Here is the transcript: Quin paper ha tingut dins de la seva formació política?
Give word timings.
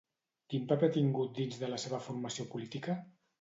Quin 0.53 0.63
paper 0.71 0.87
ha 0.91 0.93
tingut 0.95 1.35
dins 1.41 1.59
de 1.65 1.69
la 1.75 1.79
seva 1.85 2.01
formació 2.07 2.47
política? 2.55 2.99